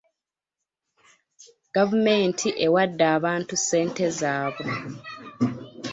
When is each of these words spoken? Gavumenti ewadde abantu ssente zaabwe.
Gavumenti 1.75 2.47
ewadde 2.65 3.05
abantu 3.15 3.53
ssente 3.59 4.05
zaabwe. 4.19 4.71